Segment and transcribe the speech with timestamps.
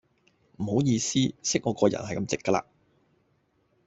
[0.57, 2.65] 唔好意思,識我個人係咁直架啦.